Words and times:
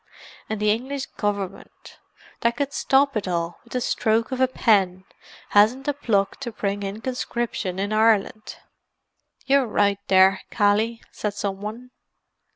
An' 0.49 0.57
the 0.57 0.71
English 0.71 1.05
Gov'mint, 1.15 1.99
that 2.39 2.57
could 2.57 2.73
stop 2.73 3.15
it 3.15 3.27
all 3.27 3.59
with 3.63 3.73
the 3.73 3.81
stroke 3.81 4.31
of 4.31 4.41
a 4.41 4.47
pen, 4.47 5.03
hasn't 5.49 5.85
the 5.85 5.93
pluck 5.93 6.39
to 6.39 6.51
bring 6.51 6.81
in 6.81 7.01
conscription 7.01 7.77
in 7.77 7.93
Ireland." 7.93 8.55
"You're 9.45 9.67
right 9.67 9.99
there, 10.07 10.41
Cally," 10.49 11.03
said 11.11 11.35
some 11.35 11.61
one. 11.61 11.91